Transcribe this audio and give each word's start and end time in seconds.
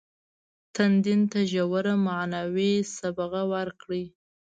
تدین 0.73 1.21
ته 1.31 1.39
ژوره 1.51 1.93
معنوي 2.07 2.73
صبغه 2.97 3.41
ورکړي. 3.53 4.03